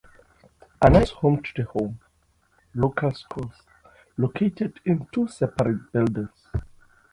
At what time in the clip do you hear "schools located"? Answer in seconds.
3.13-4.79